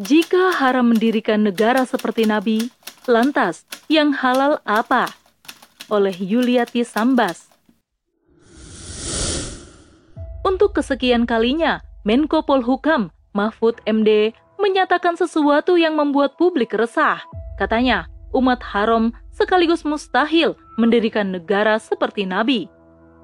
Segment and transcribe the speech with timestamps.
[0.00, 2.72] Jika haram mendirikan negara seperti Nabi,
[3.04, 5.12] lantas yang halal apa?
[5.92, 7.52] Oleh Yuliati Sambas.
[10.48, 17.20] Untuk kesekian kalinya, Menko Polhukam Mahfud MD menyatakan sesuatu yang membuat publik resah.
[17.60, 22.64] Katanya, umat haram sekaligus mustahil mendirikan negara seperti Nabi.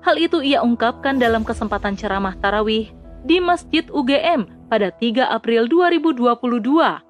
[0.04, 2.92] Hal itu ia ungkapkan dalam kesempatan ceramah tarawih
[3.24, 7.08] di Masjid UGM pada 3 April 2022.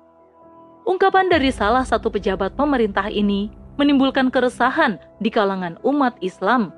[0.88, 6.72] Ungkapan dari salah satu pejabat pemerintah ini menimbulkan keresahan di kalangan umat Islam.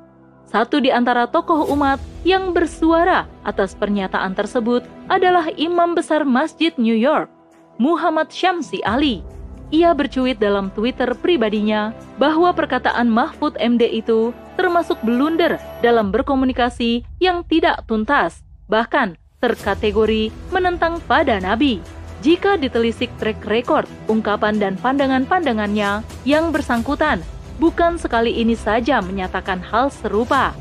[0.51, 6.97] Satu di antara tokoh umat yang bersuara atas pernyataan tersebut adalah Imam Besar Masjid New
[6.97, 7.31] York,
[7.79, 9.23] Muhammad Syamsi Ali.
[9.71, 17.47] Ia bercuit dalam Twitter pribadinya bahwa perkataan Mahfud MD itu termasuk blunder dalam berkomunikasi yang
[17.47, 21.81] tidak tuntas, bahkan terkategori menentang pada Nabi.
[22.21, 27.25] Jika ditelisik track record, ungkapan dan pandangan-pandangannya yang bersangkutan
[27.57, 30.53] bukan sekali ini saja menyatakan hal serupa.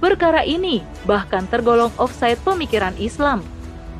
[0.00, 3.44] Perkara ini bahkan tergolong offside pemikiran Islam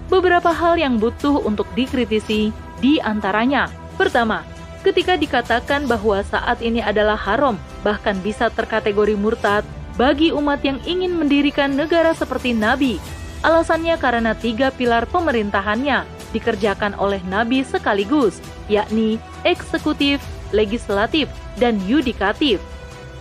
[0.08, 2.48] beberapa hal yang butuh untuk dikritisi
[2.80, 3.68] di antaranya.
[4.00, 4.44] Pertama,
[4.80, 9.64] ketika dikatakan bahwa saat ini adalah haram, bahkan bisa terkategori murtad
[10.00, 13.00] bagi umat yang ingin mendirikan negara seperti Nabi.
[13.46, 16.02] Alasannya karena tiga pilar pemerintahannya
[16.34, 20.18] dikerjakan oleh Nabi sekaligus, yakni eksekutif,
[20.50, 22.58] legislatif, dan yudikatif.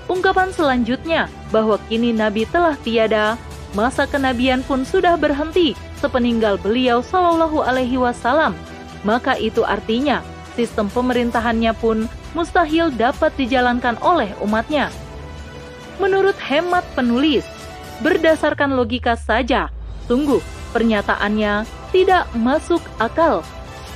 [0.09, 3.37] Ungkapan selanjutnya bahwa kini Nabi telah tiada,
[3.77, 8.57] masa kenabian pun sudah berhenti sepeninggal beliau Shallallahu Alaihi Wasallam,
[9.05, 10.25] maka itu artinya
[10.57, 14.89] sistem pemerintahannya pun mustahil dapat dijalankan oleh umatnya.
[16.01, 17.45] Menurut hemat penulis,
[18.01, 19.71] berdasarkan logika saja,
[20.05, 23.41] sungguh pernyataannya tidak masuk akal.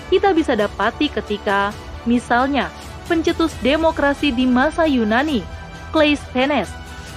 [0.10, 1.70] Kita bisa dapati ketika,
[2.10, 2.74] misalnya,
[3.06, 5.46] pencetus demokrasi di masa Yunani,
[5.94, 6.70] Cleisthenes,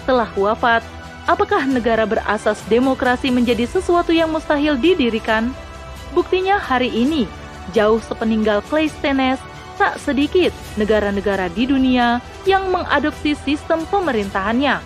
[0.05, 0.85] telah wafat
[1.23, 5.55] Apakah negara berasas demokrasi menjadi sesuatu yang mustahil didirikan?
[6.11, 7.31] Buktinya hari ini,
[7.71, 9.39] jauh sepeninggal Cleisthenes,
[9.79, 14.83] tak sedikit negara-negara di dunia yang mengadopsi sistem pemerintahannya.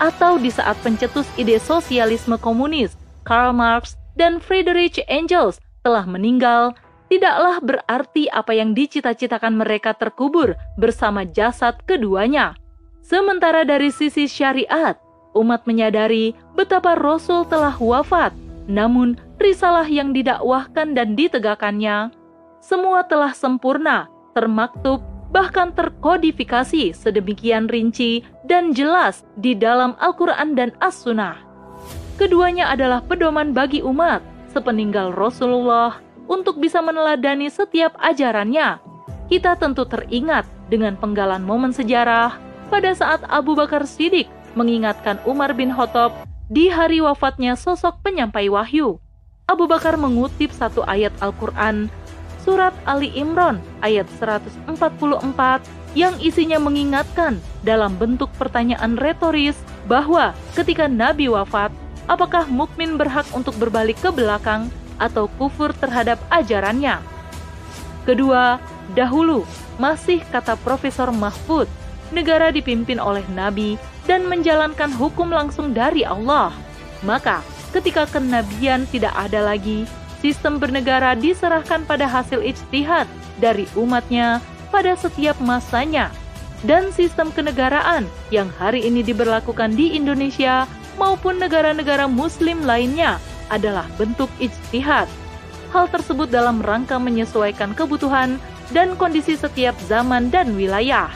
[0.00, 2.97] Atau di saat pencetus ide sosialisme komunis,
[3.28, 6.72] Karl Marx dan Friedrich Engels telah meninggal,
[7.12, 12.56] tidaklah berarti apa yang dicita-citakan mereka terkubur bersama jasad keduanya.
[13.04, 14.96] Sementara dari sisi syariat,
[15.36, 18.32] umat menyadari betapa Rasul telah wafat,
[18.64, 22.16] namun risalah yang didakwahkan dan ditegakkannya
[22.58, 25.00] semua telah sempurna, termaktub,
[25.30, 31.47] bahkan terkodifikasi sedemikian rinci dan jelas di dalam Al-Quran dan As-Sunnah.
[32.18, 34.18] Keduanya adalah pedoman bagi umat
[34.50, 38.82] sepeninggal Rasulullah untuk bisa meneladani setiap ajarannya.
[39.30, 42.34] Kita tentu teringat dengan penggalan momen sejarah
[42.74, 44.26] pada saat Abu Bakar Siddiq
[44.58, 48.98] mengingatkan Umar bin Khattab di hari wafatnya sosok penyampai wahyu.
[49.46, 51.86] Abu Bakar mengutip satu ayat Al-Quran,
[52.42, 54.66] surat Ali Imran ayat 144
[55.94, 59.54] yang isinya mengingatkan dalam bentuk pertanyaan retoris
[59.86, 61.72] bahwa ketika Nabi wafat,
[62.08, 66.98] apakah mukmin berhak untuk berbalik ke belakang atau kufur terhadap ajarannya?
[68.08, 68.56] Kedua,
[68.96, 69.44] dahulu
[69.76, 71.68] masih kata Profesor Mahfud,
[72.10, 73.76] negara dipimpin oleh Nabi
[74.08, 76.50] dan menjalankan hukum langsung dari Allah.
[77.04, 79.84] Maka, ketika kenabian tidak ada lagi,
[80.24, 83.06] sistem bernegara diserahkan pada hasil ijtihad
[83.38, 84.42] dari umatnya
[84.72, 86.10] pada setiap masanya.
[86.66, 88.02] Dan sistem kenegaraan
[88.34, 90.66] yang hari ini diberlakukan di Indonesia
[90.98, 95.08] maupun negara-negara muslim lainnya adalah bentuk ijtihad.
[95.72, 98.36] Hal tersebut dalam rangka menyesuaikan kebutuhan
[98.74, 101.08] dan kondisi setiap zaman dan wilayah.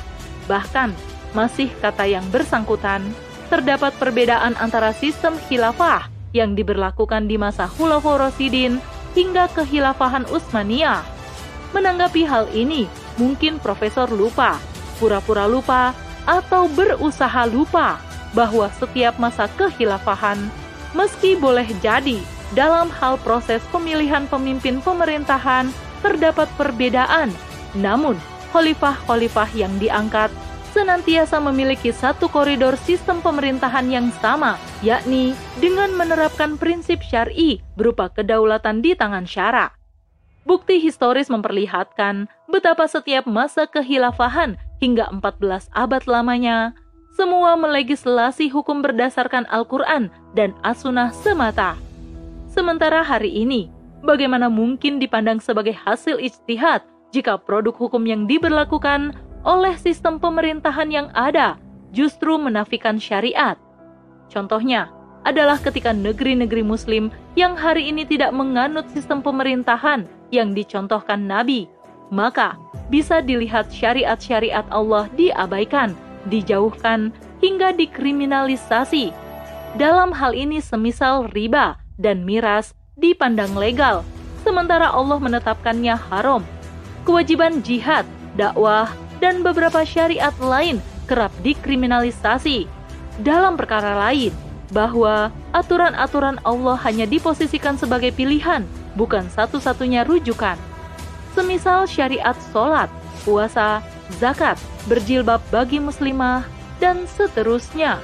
[0.48, 0.94] Bahkan,
[1.36, 3.04] masih kata yang bersangkutan,
[3.48, 8.80] terdapat perbedaan antara sistem khilafah yang diberlakukan di masa Khulafaur Rasidin
[9.12, 11.04] hingga kehilafahan Utsmaniyah.
[11.76, 14.56] Menanggapi hal ini, mungkin profesor lupa,
[15.00, 15.96] pura-pura lupa,
[16.28, 20.40] atau berusaha lupa bahwa setiap masa kehilafahan,
[20.96, 22.20] meski boleh jadi
[22.52, 25.72] dalam hal proses pemilihan pemimpin pemerintahan
[26.04, 27.32] terdapat perbedaan,
[27.76, 28.16] namun
[28.52, 30.28] khalifah-khalifah yang diangkat
[30.72, 38.80] senantiasa memiliki satu koridor sistem pemerintahan yang sama, yakni dengan menerapkan prinsip syari berupa kedaulatan
[38.80, 39.76] di tangan syara.
[40.42, 46.74] Bukti historis memperlihatkan betapa setiap masa kehilafahan hingga 14 abad lamanya,
[47.12, 51.76] semua melegislasi hukum berdasarkan Al-Quran dan As-Sunnah semata.
[52.48, 53.68] Sementara hari ini,
[54.00, 56.80] bagaimana mungkin dipandang sebagai hasil ijtihad
[57.12, 59.12] jika produk hukum yang diberlakukan
[59.44, 61.60] oleh sistem pemerintahan yang ada
[61.92, 63.60] justru menafikan syariat.
[64.32, 64.88] Contohnya
[65.28, 71.68] adalah ketika negeri-negeri Muslim yang hari ini tidak menganut sistem pemerintahan yang dicontohkan Nabi,
[72.08, 72.56] maka
[72.88, 75.92] bisa dilihat syariat-syariat Allah diabaikan,
[76.28, 77.10] dijauhkan,
[77.42, 79.10] hingga dikriminalisasi.
[79.74, 84.04] Dalam hal ini semisal riba dan miras dipandang legal,
[84.44, 86.44] sementara Allah menetapkannya haram.
[87.02, 88.06] Kewajiban jihad,
[88.38, 90.78] dakwah, dan beberapa syariat lain
[91.10, 92.70] kerap dikriminalisasi.
[93.20, 94.32] Dalam perkara lain,
[94.72, 98.64] bahwa aturan-aturan Allah hanya diposisikan sebagai pilihan,
[98.96, 100.56] bukan satu-satunya rujukan.
[101.36, 102.88] Semisal syariat sholat,
[103.24, 103.84] puasa,
[104.16, 104.56] zakat,
[104.86, 106.46] berjilbab bagi muslimah,
[106.82, 108.02] dan seterusnya.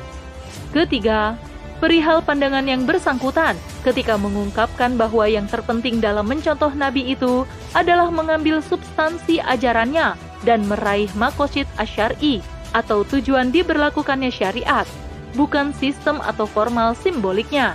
[0.71, 1.35] Ketiga,
[1.83, 7.43] perihal pandangan yang bersangkutan ketika mengungkapkan bahwa yang terpenting dalam mencontoh Nabi itu
[7.75, 10.15] adalah mengambil substansi ajarannya
[10.47, 12.39] dan meraih makosid asyari
[12.71, 14.87] atau tujuan diberlakukannya syariat,
[15.35, 17.75] bukan sistem atau formal simboliknya.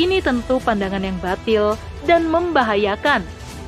[0.00, 1.78] Ini tentu pandangan yang batil
[2.08, 3.22] dan membahayakan.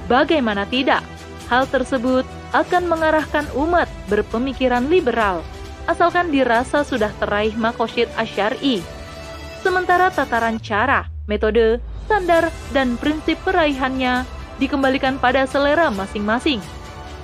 [0.07, 1.03] Bagaimana tidak?
[1.47, 5.47] Hal tersebut akan mengarahkan umat berpemikiran liberal,
[5.87, 8.83] asalkan dirasa sudah teraih makosid asyari.
[9.63, 14.27] Sementara tataran cara, metode, standar, dan prinsip peraihannya
[14.59, 16.59] dikembalikan pada selera masing-masing.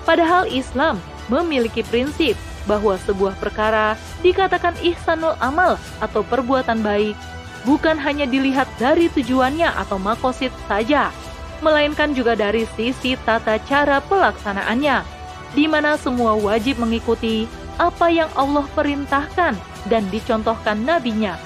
[0.07, 0.99] Padahal Islam
[1.31, 2.35] memiliki prinsip
[2.67, 7.19] bahwa sebuah perkara dikatakan ihsanul amal atau perbuatan baik
[7.63, 11.15] bukan hanya dilihat dari tujuannya atau makosid saja,
[11.63, 15.07] melainkan juga dari sisi tata cara pelaksanaannya,
[15.55, 17.47] di mana semua wajib mengikuti
[17.79, 19.55] apa yang Allah perintahkan
[19.87, 21.39] dan dicontohkan nabinya.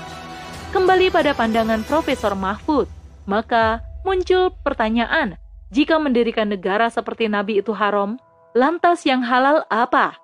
[0.75, 2.91] Kembali pada pandangan Profesor Mahfud,
[3.29, 5.39] maka muncul pertanyaan,
[5.71, 8.19] jika mendirikan negara seperti Nabi itu haram,
[8.57, 10.17] lantas yang halal apa?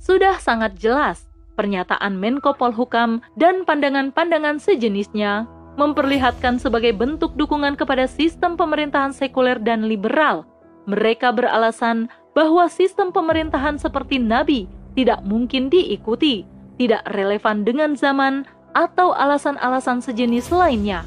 [0.00, 8.56] Sudah sangat jelas, pernyataan Menko Polhukam dan pandangan-pandangan sejenisnya memperlihatkan sebagai bentuk dukungan kepada sistem
[8.56, 10.48] pemerintahan sekuler dan liberal.
[10.88, 16.48] Mereka beralasan bahwa sistem pemerintahan seperti Nabi tidak mungkin diikuti,
[16.80, 21.00] tidak relevan dengan zaman, atau alasan-alasan sejenis lainnya.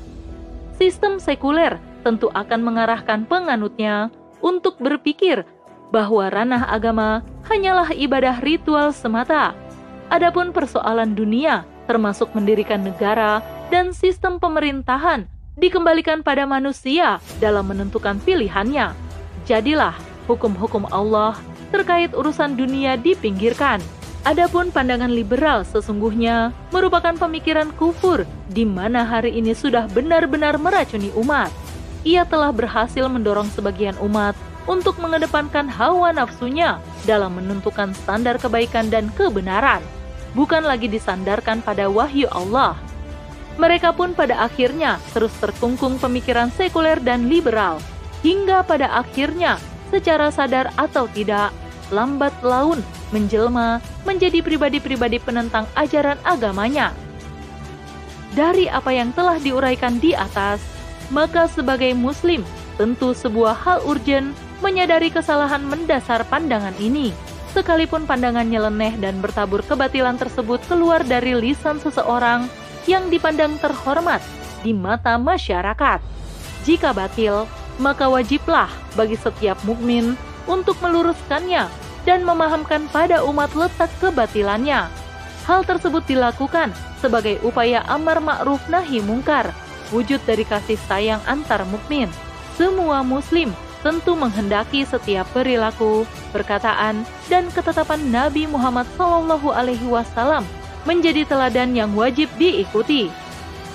[0.78, 4.10] Sistem sekuler tentu akan mengarahkan penganutnya
[4.42, 5.46] untuk berpikir
[5.94, 9.54] bahwa ranah agama hanyalah ibadah ritual semata.
[10.10, 13.42] Adapun persoalan dunia, termasuk mendirikan negara
[13.74, 15.26] dan sistem pemerintahan,
[15.58, 18.94] dikembalikan pada manusia dalam menentukan pilihannya.
[19.50, 19.98] Jadilah
[20.30, 21.34] hukum-hukum Allah
[21.74, 23.82] terkait urusan dunia dipinggirkan.
[24.28, 31.50] Adapun pandangan liberal sesungguhnya merupakan pemikiran kufur di mana hari ini sudah benar-benar meracuni umat.
[32.06, 34.36] Ia telah berhasil mendorong sebagian umat
[34.68, 36.78] untuk mengedepankan hawa nafsunya
[37.08, 39.82] dalam menentukan standar kebaikan dan kebenaran,
[40.38, 42.78] bukan lagi disandarkan pada wahyu Allah.
[43.60, 47.84] Mereka pun pada akhirnya terus terkungkung pemikiran sekuler dan liberal,
[48.24, 49.60] hingga pada akhirnya
[49.92, 51.52] secara sadar atau tidak,
[51.92, 52.80] lambat laun
[53.10, 56.94] menjelma menjadi pribadi-pribadi penentang ajaran agamanya.
[58.38, 60.62] Dari apa yang telah diuraikan di atas,
[61.10, 62.46] maka sebagai muslim
[62.78, 64.32] tentu sebuah hal urgent
[64.62, 67.12] menyadari kesalahan mendasar pandangan ini,
[67.52, 72.46] sekalipun pandangan nyeleneh dan bertabur kebatilan tersebut keluar dari lisan seseorang
[72.86, 74.22] yang dipandang terhormat
[74.62, 76.00] di mata masyarakat.
[76.66, 80.14] Jika batil, maka wajiblah bagi setiap mukmin
[80.46, 81.70] untuk meluruskannya
[82.04, 84.90] dan memahamkan pada umat letak kebatilannya.
[85.46, 89.50] Hal tersebut dilakukan sebagai upaya amar ma'ruf nahi mungkar,
[89.90, 92.12] wujud dari kasih sayang antar mukmin.
[92.60, 96.04] Semua muslim tentu menghendaki setiap perilaku,
[96.36, 100.44] perkataan, dan ketetapan Nabi Muhammad Wasallam
[100.84, 103.12] menjadi teladan yang wajib diikuti,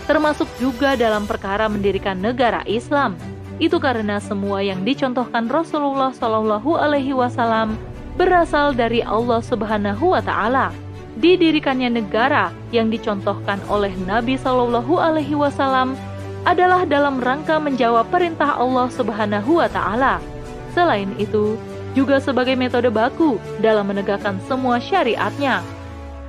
[0.04, 3.16] termasuk juga dalam perkara mendirikan negara Islam.
[3.62, 7.78] Itu karena semua yang dicontohkan Rasulullah Shallallahu Alaihi Wasallam
[8.18, 10.74] berasal dari Allah Subhanahu Wa Taala.
[11.14, 15.94] Didirikannya negara yang dicontohkan oleh Nabi Shallallahu Alaihi Wasallam
[16.44, 20.20] adalah dalam rangka menjawab perintah Allah Subhanahu wa taala.
[20.76, 21.56] Selain itu,
[21.96, 25.64] juga sebagai metode baku dalam menegakkan semua syariatnya.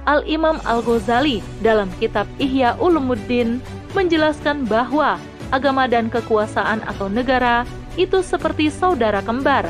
[0.05, 3.57] Al-Imam Al-Ghazali dalam kitab Ihya Ulumuddin
[3.97, 5.17] menjelaskan bahwa
[5.49, 7.65] agama dan kekuasaan atau negara
[7.97, 9.65] itu seperti saudara kembar.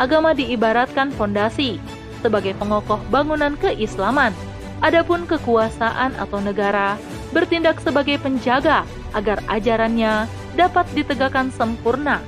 [0.00, 1.76] Agama diibaratkan fondasi
[2.24, 4.32] sebagai pengokoh bangunan keislaman.
[4.80, 6.96] Adapun kekuasaan atau negara
[7.32, 8.84] bertindak sebagai penjaga
[9.16, 12.20] agar ajarannya dapat ditegakkan sempurna.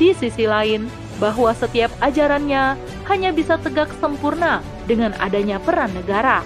[0.00, 0.88] Di sisi lain,
[1.22, 2.74] bahwa setiap ajarannya
[3.06, 4.58] hanya bisa tegak sempurna
[4.90, 6.42] dengan adanya peran negara.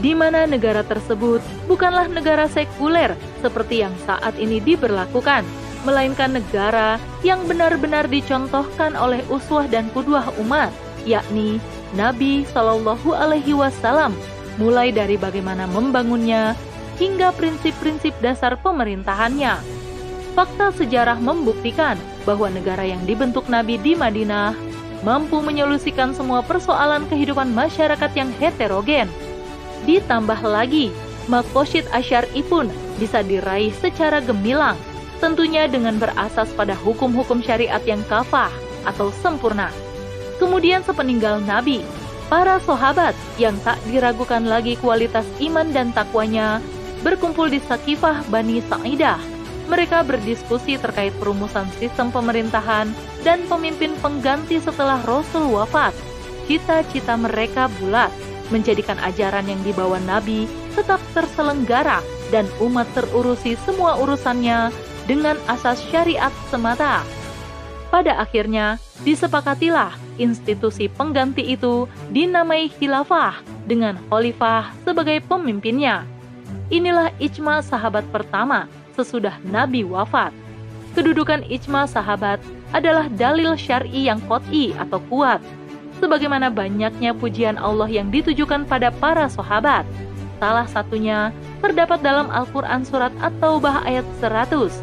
[0.00, 5.44] Di mana negara tersebut bukanlah negara sekuler seperti yang saat ini diberlakukan,
[5.84, 10.72] melainkan negara yang benar-benar dicontohkan oleh uswah dan kudwah umat,
[11.08, 11.60] yakni
[11.96, 14.12] Nabi Shallallahu Alaihi Wasallam,
[14.60, 16.52] mulai dari bagaimana membangunnya
[16.96, 19.56] hingga prinsip-prinsip dasar pemerintahannya.
[20.36, 21.96] Fakta sejarah membuktikan
[22.28, 24.52] bahwa negara yang dibentuk Nabi di Madinah
[25.00, 29.08] mampu menyolusikan semua persoalan kehidupan masyarakat yang heterogen.
[29.88, 30.92] Ditambah lagi,
[31.26, 32.68] Makosyid Asyari pun
[33.00, 34.76] bisa diraih secara gemilang,
[35.18, 38.52] tentunya dengan berasas pada hukum-hukum syariat yang kafah
[38.84, 39.72] atau sempurna.
[40.36, 41.80] Kemudian sepeninggal Nabi,
[42.28, 46.60] para sahabat yang tak diragukan lagi kualitas iman dan takwanya
[47.06, 49.22] berkumpul di Sakifah Bani Sa'idah.
[49.70, 52.90] Mereka berdiskusi terkait perumusan sistem pemerintahan
[53.22, 55.94] dan pemimpin pengganti setelah Rasul wafat.
[56.50, 58.10] Cita-cita mereka bulat,
[58.50, 62.02] menjadikan ajaran yang dibawa Nabi tetap terselenggara
[62.34, 64.74] dan umat terurusi semua urusannya
[65.06, 67.06] dengan asas syariat semata.
[67.90, 76.15] Pada akhirnya, disepakatilah institusi pengganti itu dinamai khilafah dengan khalifah sebagai pemimpinnya.
[76.66, 78.66] Inilah ijma sahabat pertama
[78.98, 80.34] sesudah Nabi wafat.
[80.98, 82.42] Kedudukan ijma sahabat
[82.74, 85.38] adalah dalil syar'i yang kot'i atau kuat,
[86.02, 89.86] sebagaimana banyaknya pujian Allah yang ditujukan pada para sahabat.
[90.42, 91.30] Salah satunya
[91.62, 94.82] terdapat dalam Al-Quran Surat At-Taubah ayat 100.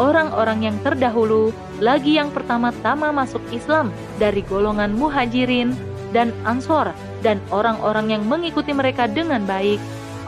[0.00, 1.52] Orang-orang yang terdahulu
[1.84, 5.76] lagi yang pertama-tama masuk Islam dari golongan muhajirin
[6.16, 9.78] dan ansor dan orang-orang yang mengikuti mereka dengan baik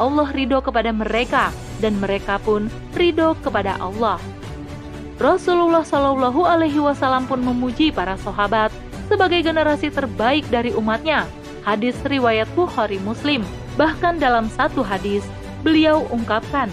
[0.00, 4.20] Allah ridho kepada mereka dan mereka pun ridho kepada Allah.
[5.20, 8.72] Rasulullah Shallallahu Alaihi Wasallam pun memuji para sahabat
[9.06, 11.28] sebagai generasi terbaik dari umatnya.
[11.62, 13.44] Hadis riwayat Bukhari Muslim.
[13.78, 15.22] Bahkan dalam satu hadis,
[15.62, 16.68] beliau ungkapkan,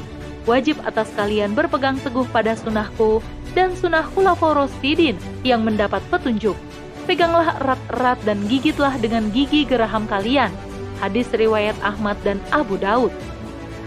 [0.49, 3.21] wajib atas kalian berpegang teguh pada sunnahku
[3.53, 6.57] dan sunnah khulafaur rasyidin yang mendapat petunjuk.
[7.05, 10.53] Peganglah erat-erat dan gigitlah dengan gigi geraham kalian
[10.99, 13.11] hadis riwayat Ahmad dan Abu Daud.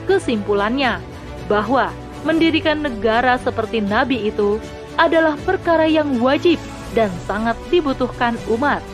[0.09, 0.99] Kesimpulannya,
[1.47, 1.92] bahwa
[2.26, 4.59] mendirikan negara seperti Nabi itu
[4.97, 6.59] adalah perkara yang wajib
[6.92, 8.85] dan sangat dibutuhkan umat.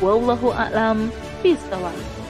[0.00, 1.12] Wallahu a'lam
[1.44, 2.21] bishawab.